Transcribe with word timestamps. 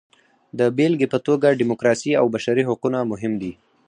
د 0.59 0.59
بېلګې 0.77 1.07
په 1.13 1.19
توګه 1.27 1.57
ډیموکراسي 1.61 2.11
او 2.19 2.25
بشري 2.35 2.63
حقونه 2.69 2.99
مهم 3.11 3.33
دي. 3.41 3.53